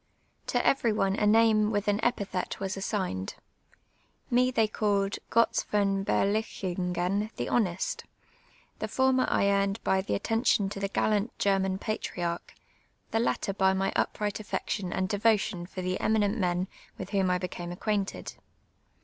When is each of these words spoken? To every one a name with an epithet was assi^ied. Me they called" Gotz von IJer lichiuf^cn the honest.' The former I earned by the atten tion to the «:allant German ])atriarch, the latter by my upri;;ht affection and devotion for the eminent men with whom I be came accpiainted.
To 0.47 0.65
every 0.65 0.91
one 0.91 1.15
a 1.15 1.27
name 1.27 1.69
with 1.69 1.87
an 1.87 2.03
epithet 2.03 2.59
was 2.59 2.75
assi^ied. 2.75 3.35
Me 4.31 4.49
they 4.49 4.67
called" 4.67 5.17
Gotz 5.31 5.63
von 5.65 6.03
IJer 6.05 6.25
lichiuf^cn 6.75 7.31
the 7.35 7.47
honest.' 7.47 8.05
The 8.79 8.87
former 8.87 9.27
I 9.29 9.49
earned 9.49 9.79
by 9.83 10.01
the 10.01 10.15
atten 10.15 10.43
tion 10.43 10.69
to 10.69 10.79
the 10.79 10.89
«:allant 10.95 11.29
German 11.37 11.77
])atriarch, 11.77 12.49
the 13.11 13.19
latter 13.19 13.53
by 13.53 13.73
my 13.73 13.91
upri;;ht 13.91 14.39
affection 14.39 14.91
and 14.91 15.07
devotion 15.07 15.67
for 15.67 15.83
the 15.83 15.99
eminent 15.99 16.35
men 16.39 16.67
with 16.97 17.11
whom 17.11 17.29
I 17.29 17.37
be 17.37 17.47
came 17.49 17.71
accpiainted. 17.71 18.37